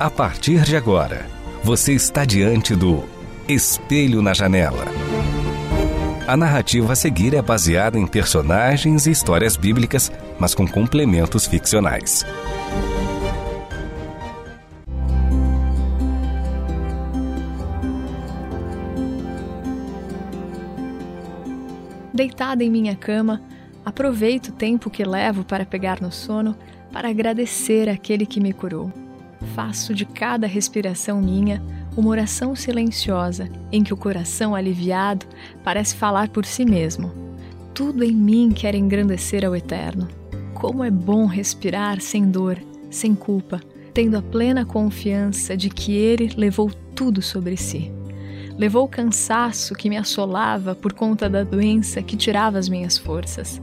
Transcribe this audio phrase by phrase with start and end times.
[0.00, 1.26] A partir de agora,
[1.64, 3.02] você está diante do
[3.48, 4.84] Espelho na Janela.
[6.24, 12.24] A narrativa a seguir é baseada em personagens e histórias bíblicas, mas com complementos ficcionais.
[22.14, 23.42] Deitada em minha cama,
[23.84, 26.56] aproveito o tempo que levo para pegar no sono
[26.92, 28.92] para agradecer aquele que me curou.
[29.58, 31.60] Faço de cada respiração minha
[31.96, 35.26] uma oração silenciosa em que o coração aliviado
[35.64, 37.12] parece falar por si mesmo.
[37.74, 40.06] Tudo em mim quer engrandecer ao Eterno.
[40.54, 42.56] Como é bom respirar sem dor,
[42.88, 43.60] sem culpa,
[43.92, 47.90] tendo a plena confiança de que Ele levou tudo sobre si.
[48.56, 53.60] Levou o cansaço que me assolava por conta da doença que tirava as minhas forças.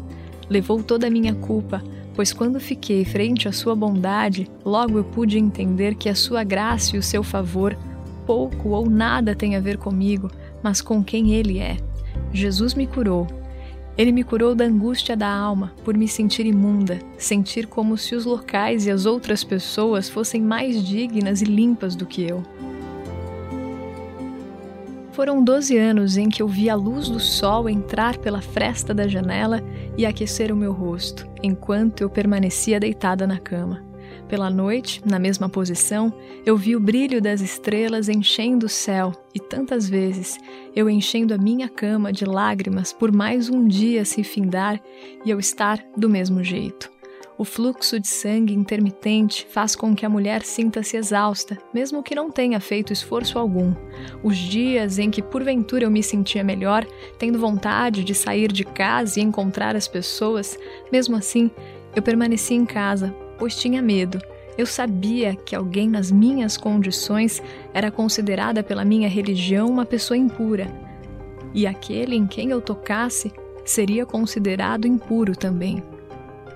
[0.50, 1.82] Levou toda a minha culpa,
[2.16, 6.96] pois quando fiquei frente à sua bondade, logo eu pude entender que a sua graça
[6.96, 7.78] e o seu favor
[8.26, 10.32] pouco ou nada tem a ver comigo,
[10.64, 11.78] mas com quem ele é.
[12.34, 13.28] Jesus me curou.
[13.98, 18.26] Ele me curou da angústia da alma, por me sentir imunda, sentir como se os
[18.26, 22.44] locais e as outras pessoas fossem mais dignas e limpas do que eu.
[25.16, 29.08] Foram 12 anos em que eu vi a luz do sol entrar pela fresta da
[29.08, 29.64] janela
[29.98, 33.82] e aquecer o meu rosto, enquanto eu permanecia deitada na cama.
[34.28, 36.12] Pela noite, na mesma posição,
[36.46, 40.38] eu vi o brilho das estrelas enchendo o céu e tantas vezes
[40.76, 44.82] eu enchendo a minha cama de lágrimas por mais um dia se findar
[45.24, 46.95] e eu estar do mesmo jeito.
[47.38, 52.32] O fluxo de sangue intermitente faz com que a mulher sinta-se exausta, mesmo que não
[52.32, 53.74] tenha feito esforço algum.
[54.24, 56.88] Os dias em que porventura eu me sentia melhor,
[57.20, 60.58] tendo vontade de sair de casa e encontrar as pessoas,
[60.90, 61.52] mesmo assim,
[61.94, 64.18] eu permaneci em casa, pois tinha medo.
[64.58, 70.72] Eu sabia que alguém nas minhas condições era considerada pela minha religião uma pessoa impura,
[71.54, 73.34] e aquele em quem eu tocasse
[73.66, 75.84] seria considerado impuro também.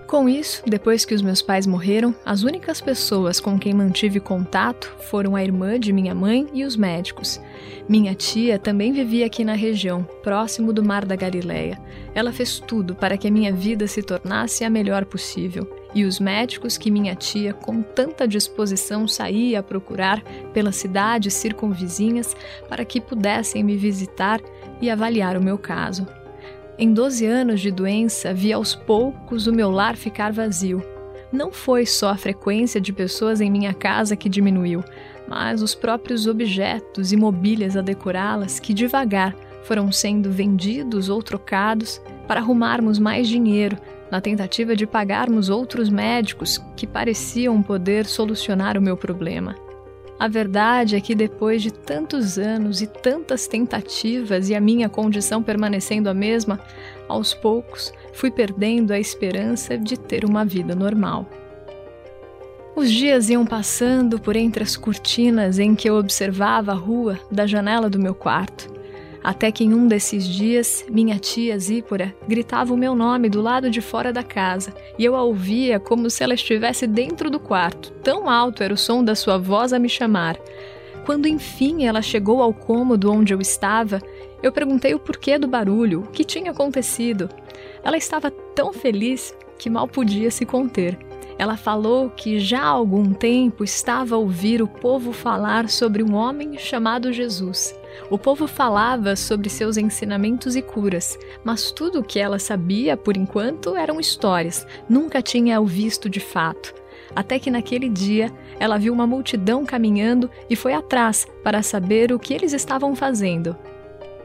[0.10, 4.92] Com isso, depois que os meus pais morreram, as únicas pessoas com quem mantive contato
[5.02, 7.40] foram a irmã de minha mãe e os médicos.
[7.88, 11.80] Minha tia também vivia aqui na região, próximo do Mar da Galileia.
[12.16, 15.72] Ela fez tudo para que a minha vida se tornasse a melhor possível.
[15.94, 20.24] E os médicos que minha tia, com tanta disposição, saía a procurar
[20.56, 22.36] pelas cidades circunvizinhas
[22.68, 24.42] para que pudessem me visitar
[24.82, 26.08] e avaliar o meu caso.
[26.82, 30.82] Em 12 anos de doença, vi aos poucos o meu lar ficar vazio.
[31.30, 34.82] Não foi só a frequência de pessoas em minha casa que diminuiu,
[35.28, 42.02] mas os próprios objetos e mobílias a decorá-las que devagar foram sendo vendidos ou trocados
[42.26, 43.78] para arrumarmos mais dinheiro
[44.10, 49.54] na tentativa de pagarmos outros médicos que pareciam poder solucionar o meu problema.
[50.20, 55.42] A verdade é que depois de tantos anos e tantas tentativas e a minha condição
[55.42, 56.60] permanecendo a mesma,
[57.08, 61.26] aos poucos fui perdendo a esperança de ter uma vida normal.
[62.76, 67.48] Os dias iam passando por entre as cortinas em que eu observava a rua da
[67.48, 68.79] janela do meu quarto.
[69.24, 73.70] Até que em um desses dias, minha tia Zípora gritava o meu nome do lado
[73.70, 77.92] de fora da casa, e eu a ouvia como se ela estivesse dentro do quarto,
[78.04, 80.38] tão alto era o som da sua voz a me chamar.
[81.06, 84.02] Quando enfim ela chegou ao cômodo onde eu estava,
[84.42, 87.30] eu perguntei o porquê do barulho, o que tinha acontecido.
[87.84, 90.98] Ela estava tão feliz que mal podia se conter.
[91.38, 96.14] Ela falou que já há algum tempo estava a ouvir o povo falar sobre um
[96.14, 97.74] homem chamado Jesus.
[98.10, 103.16] O povo falava sobre seus ensinamentos e curas, mas tudo o que ela sabia, por
[103.16, 106.74] enquanto, eram histórias, nunca tinha o visto de fato.
[107.16, 112.20] Até que naquele dia ela viu uma multidão caminhando e foi atrás para saber o
[112.20, 113.56] que eles estavam fazendo.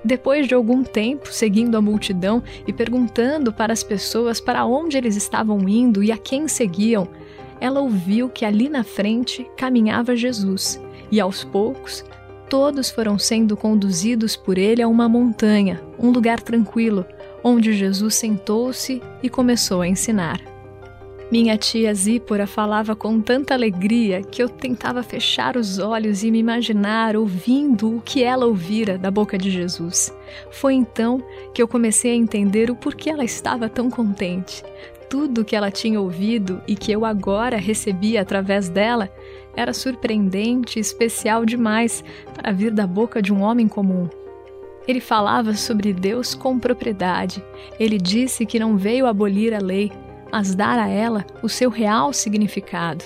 [0.05, 5.17] Depois de algum tempo seguindo a multidão e perguntando para as pessoas para onde eles
[5.17, 7.09] estavam indo e a quem seguiam,
[7.59, 10.79] ela ouviu que ali na frente caminhava Jesus
[11.11, 12.05] e aos poucos
[12.49, 17.05] todos foram sendo conduzidos por ele a uma montanha, um lugar tranquilo,
[17.43, 20.55] onde Jesus sentou-se e começou a ensinar.
[21.31, 26.39] Minha tia Zípora falava com tanta alegria que eu tentava fechar os olhos e me
[26.39, 30.15] imaginar ouvindo o que ela ouvira da boca de Jesus.
[30.51, 31.21] Foi então
[31.53, 34.63] que eu comecei a entender o porquê ela estava tão contente.
[35.09, 39.11] Tudo que ela tinha ouvido e que eu agora recebia através dela
[39.57, 42.03] era surpreendente e especial demais
[42.35, 44.09] para vir da boca de um homem comum.
[44.87, 47.43] Ele falava sobre Deus com propriedade.
[47.79, 49.91] Ele disse que não veio abolir a lei,
[50.31, 53.05] mas dar a ela o seu real significado.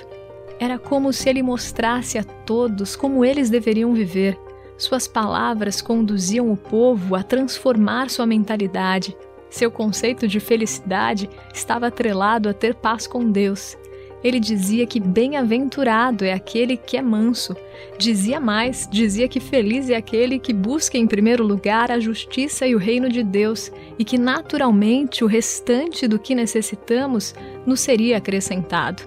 [0.58, 4.36] Era como se ele mostrasse a todos como eles deveriam viver.
[4.76, 9.16] Suas palavras conduziam o povo a transformar sua mentalidade.
[9.50, 13.76] Seu conceito de felicidade estava atrelado a ter paz com Deus
[14.22, 17.56] ele dizia que bem-aventurado é aquele que é manso.
[17.96, 22.74] Dizia mais, dizia que feliz é aquele que busca em primeiro lugar a justiça e
[22.74, 27.34] o reino de Deus, e que naturalmente o restante do que necessitamos
[27.64, 29.04] nos seria acrescentado.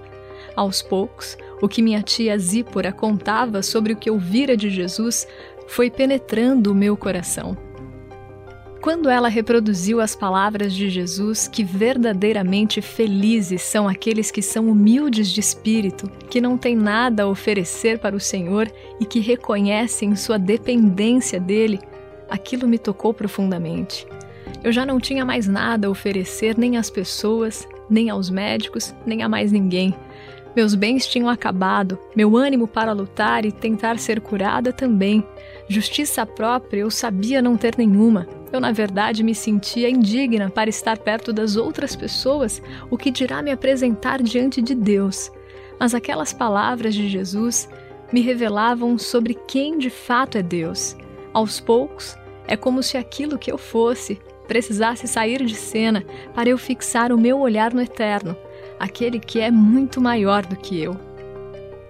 [0.56, 5.26] Aos poucos, o que minha tia Zípora contava sobre o que ouvira de Jesus
[5.66, 7.56] foi penetrando o meu coração.
[8.82, 15.30] Quando ela reproduziu as palavras de Jesus, que verdadeiramente felizes são aqueles que são humildes
[15.30, 18.68] de espírito, que não têm nada a oferecer para o Senhor
[18.98, 21.78] e que reconhecem sua dependência dele,
[22.28, 24.04] aquilo me tocou profundamente.
[24.64, 29.22] Eu já não tinha mais nada a oferecer nem às pessoas, nem aos médicos, nem
[29.22, 29.94] a mais ninguém.
[30.54, 35.26] Meus bens tinham acabado, meu ânimo para lutar e tentar ser curada também.
[35.66, 38.28] Justiça própria eu sabia não ter nenhuma.
[38.52, 42.60] Eu, na verdade, me sentia indigna para estar perto das outras pessoas,
[42.90, 45.32] o que dirá me apresentar diante de Deus.
[45.80, 47.66] Mas aquelas palavras de Jesus
[48.12, 50.94] me revelavam sobre quem de fato é Deus.
[51.32, 52.14] Aos poucos,
[52.46, 57.18] é como se aquilo que eu fosse precisasse sair de cena para eu fixar o
[57.18, 58.36] meu olhar no eterno,
[58.82, 60.96] aquele que é muito maior do que eu.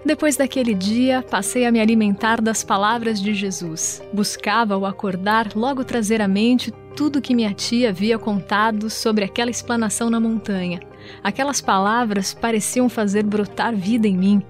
[0.04, 4.02] Depois daquele dia, passei a me alimentar das palavras de Jesus.
[4.12, 9.50] Buscava ao acordar logo trazer à mente tudo que minha tia havia contado sobre aquela
[9.50, 10.80] explanação na montanha.
[11.24, 14.42] Aquelas palavras pareciam fazer brotar vida em mim.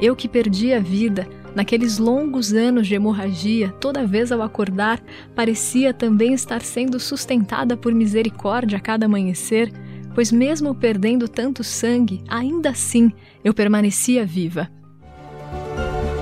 [0.00, 5.02] Eu que perdi a vida, naqueles longos anos de hemorragia, toda vez ao acordar,
[5.34, 9.70] parecia também estar sendo sustentada por misericórdia a cada amanhecer,
[10.14, 13.12] pois mesmo perdendo tanto sangue, ainda assim
[13.44, 14.68] eu permanecia viva.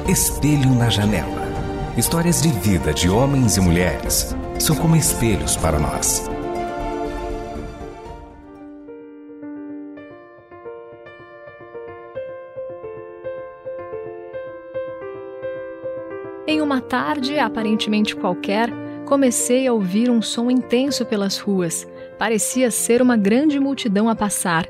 [0.09, 1.49] Espelho na Janela.
[1.97, 6.29] Histórias de vida de homens e mulheres são como espelhos para nós.
[16.47, 18.71] Em uma tarde aparentemente qualquer,
[19.05, 21.87] comecei a ouvir um som intenso pelas ruas.
[22.19, 24.67] Parecia ser uma grande multidão a passar.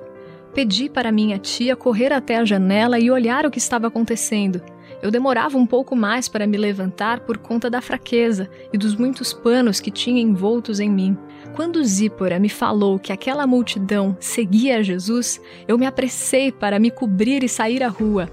[0.53, 4.61] Pedi para minha tia correr até a janela e olhar o que estava acontecendo.
[5.01, 9.33] Eu demorava um pouco mais para me levantar por conta da fraqueza e dos muitos
[9.33, 11.17] panos que tinha envoltos em mim.
[11.55, 17.43] Quando Zípora me falou que aquela multidão seguia Jesus, eu me apressei para me cobrir
[17.45, 18.29] e sair à rua.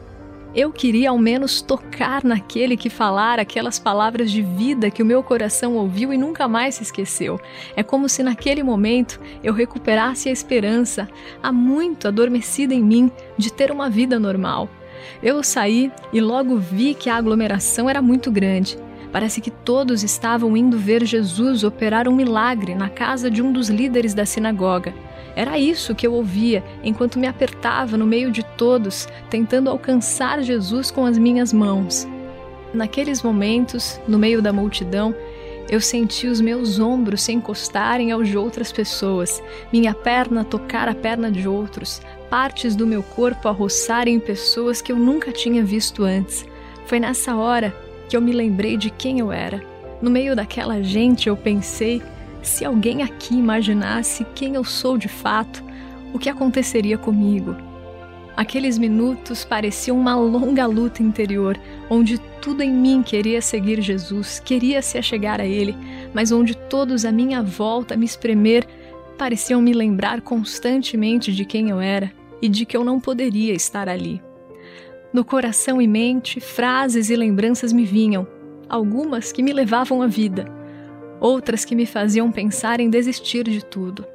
[0.55, 5.21] Eu queria ao menos tocar naquele que falara aquelas palavras de vida que o meu
[5.21, 7.37] coração ouviu e nunca mais se esqueceu.
[7.75, 11.09] É como se naquele momento eu recuperasse a esperança,
[11.43, 14.69] há muito adormecida em mim, de ter uma vida normal.
[15.21, 18.77] Eu saí e logo vi que a aglomeração era muito grande.
[19.12, 23.67] Parece que todos estavam indo ver Jesus operar um milagre na casa de um dos
[23.69, 24.93] líderes da sinagoga.
[25.36, 30.89] Era isso que eu ouvia enquanto me apertava no meio de todos, tentando alcançar Jesus
[30.89, 32.08] com as minhas mãos.
[32.74, 35.13] Naqueles momentos, no meio da multidão,
[35.70, 39.42] eu senti os meus ombros se encostarem aos de outras pessoas,
[39.74, 44.92] minha perna tocar a perna de outros, partes do meu corpo a roçarem pessoas que
[44.92, 46.46] eu nunca tinha visto antes.
[46.86, 47.75] Foi nessa hora
[48.08, 49.62] que eu me lembrei de quem eu era.
[50.01, 52.01] No meio daquela gente, eu pensei:
[52.47, 55.63] se alguém aqui imaginasse quem eu sou de fato,
[56.13, 57.55] o que aconteceria comigo?
[58.37, 61.57] Aqueles minutos pareciam uma longa luta interior,
[61.89, 65.75] onde tudo em mim queria seguir Jesus, queria se achegar a Ele,
[66.13, 68.67] mas onde todos à minha volta me espremer
[69.17, 72.11] pareciam me lembrar constantemente de quem eu era
[72.41, 74.21] e de que eu não poderia estar ali.
[75.13, 78.27] No coração e mente, frases e lembranças me vinham,
[78.67, 80.51] algumas que me levavam à vida,
[81.25, 84.05] outras que me faziam pensar em desistir de tudo.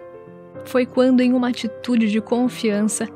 [0.64, 3.08] Foi quando, em uma atitude de confiança,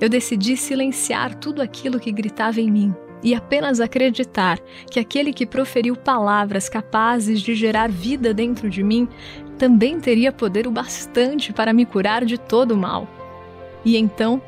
[0.00, 4.58] eu decidi silenciar tudo aquilo que gritava em mim e apenas acreditar
[4.90, 9.08] que aquele que proferiu palavras capazes de gerar vida dentro de mim
[9.56, 13.06] também teria poder o bastante para me curar de todo o mal.
[13.84, 14.42] E então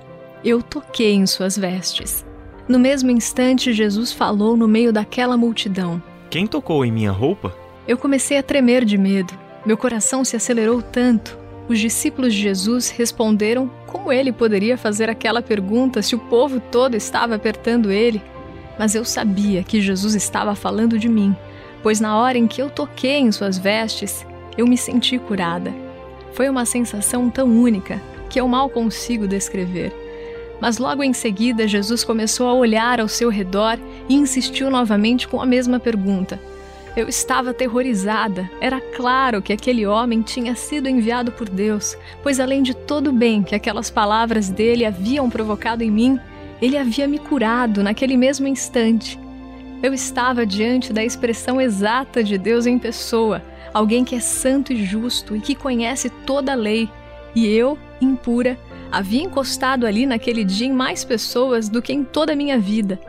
[0.45, 2.27] eu toquei em suas vestes.
[2.67, 7.55] No mesmo instante, Jesus falou no meio daquela multidão: Quem tocou em minha roupa?
[7.91, 9.37] Eu comecei a tremer de medo.
[9.67, 11.37] Meu coração se acelerou tanto.
[11.69, 16.95] Os discípulos de Jesus responderam como ele poderia fazer aquela pergunta se o povo todo
[16.95, 18.23] estava apertando ele.
[18.79, 21.35] Mas eu sabia que Jesus estava falando de mim,
[21.83, 24.25] pois na hora em que eu toquei em suas vestes,
[24.57, 25.75] eu me senti curada.
[26.33, 29.93] Foi uma sensação tão única que eu mal consigo descrever.
[30.61, 35.43] Mas logo em seguida, Jesus começou a olhar ao seu redor e insistiu novamente com
[35.43, 36.39] a mesma pergunta.
[36.97, 38.51] Eu estava aterrorizada.
[38.61, 43.13] Era claro que aquele homem tinha sido enviado por Deus, pois além de todo o
[43.13, 46.19] bem que aquelas palavras dele haviam provocado em mim,
[46.61, 49.19] ele havia me curado naquele mesmo instante.
[49.83, 53.43] Eu estava diante da expressão exata de Deus em pessoa,
[53.73, 56.89] alguém que é santo e justo e que conhece toda a lei.
[57.35, 58.59] E eu, impura,
[58.91, 63.01] havia encostado ali naquele dia em mais pessoas do que em toda a minha vida.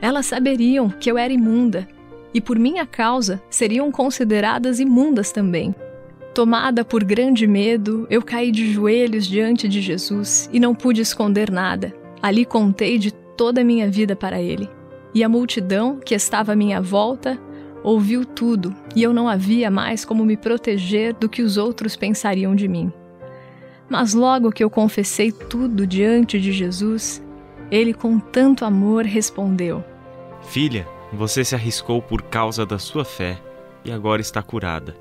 [0.00, 1.86] Elas saberiam que eu era imunda
[2.32, 5.74] e, por minha causa, seriam consideradas imundas também.
[6.34, 11.50] Tomada por grande medo, eu caí de joelhos diante de Jesus e não pude esconder
[11.50, 11.92] nada.
[12.22, 14.68] Ali contei de toda a minha vida para ele.
[15.12, 17.38] E a multidão que estava à minha volta
[17.82, 22.54] ouviu tudo, e eu não havia mais como me proteger do que os outros pensariam
[22.54, 22.92] de mim.
[23.88, 27.20] Mas logo que eu confessei tudo diante de Jesus,
[27.70, 29.82] ele com tanto amor respondeu:
[30.42, 30.86] Filha,
[31.16, 33.40] você se arriscou por causa da sua fé
[33.84, 34.96] e agora está curada.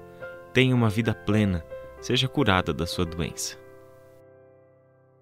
[0.53, 1.63] Tenha uma vida plena,
[2.01, 3.57] seja curada da sua doença.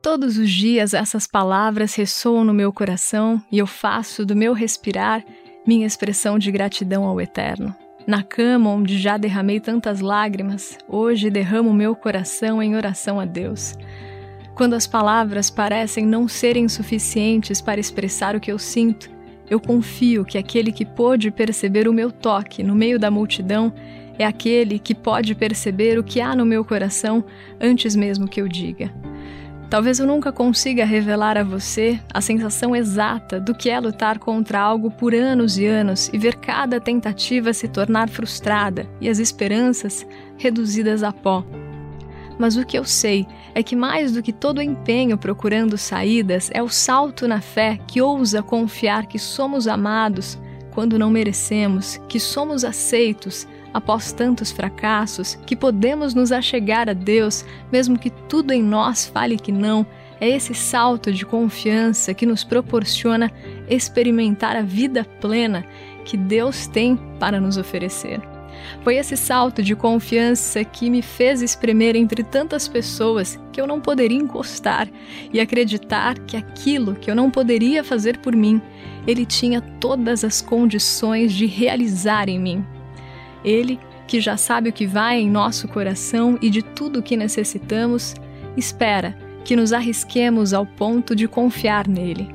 [0.01, 5.23] Todos os dias essas palavras ressoam no meu coração e eu faço do meu respirar
[5.65, 7.75] minha expressão de gratidão ao Eterno.
[8.07, 13.75] Na cama onde já derramei tantas lágrimas, hoje derramo meu coração em oração a Deus.
[14.55, 19.16] Quando as palavras parecem não serem suficientes para expressar o que eu sinto,
[19.49, 23.73] eu confio que aquele que pôde perceber o meu toque no meio da multidão
[24.19, 27.23] é aquele que pode perceber o que há no meu coração
[27.59, 28.91] antes mesmo que eu diga.
[29.69, 34.59] Talvez eu nunca consiga revelar a você a sensação exata do que é lutar contra
[34.59, 40.07] algo por anos e anos e ver cada tentativa se tornar frustrada e as esperanças
[40.37, 41.45] reduzidas a pó.
[42.37, 43.25] Mas o que eu sei
[43.55, 48.01] é que mais do que todo empenho procurando saídas é o salto na fé que
[48.01, 50.37] ousa confiar que somos amados
[50.71, 57.43] quando não merecemos, que somos aceitos após tantos fracassos, que podemos nos achegar a Deus,
[57.71, 59.85] mesmo que tudo em nós fale que não,
[60.19, 63.31] é esse salto de confiança que nos proporciona
[63.69, 65.65] experimentar a vida plena
[66.05, 68.36] que Deus tem para nos oferecer.
[68.83, 73.81] Foi esse salto de confiança que me fez espremer entre tantas pessoas que eu não
[73.81, 74.87] poderia encostar
[75.33, 78.61] e acreditar que aquilo que eu não poderia fazer por mim,
[79.05, 82.65] Ele tinha todas as condições de realizar em mim.
[83.43, 87.17] Ele, que já sabe o que vai em nosso coração e de tudo o que
[87.17, 88.15] necessitamos,
[88.55, 92.29] espera que nos arrisquemos ao ponto de confiar nele.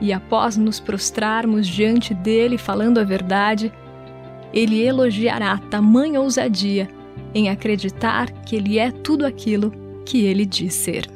[0.00, 3.72] E após nos prostrarmos diante dele falando a verdade,
[4.52, 6.88] ele elogiará tamanha ousadia
[7.34, 9.72] em acreditar que ele é tudo aquilo
[10.04, 11.08] que ele diz ser.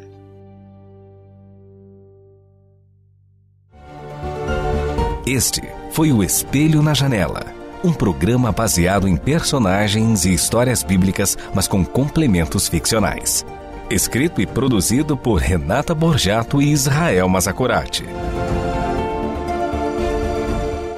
[5.27, 11.69] Este foi o Espelho na Janela um programa baseado em personagens e histórias bíblicas, mas
[11.69, 13.45] com complementos ficcionais.
[13.91, 18.05] Escrito e produzido por Renata Borjato e Israel Mazacorati.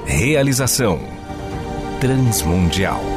[0.05, 1.16] Realização
[1.99, 3.16] Transmundial.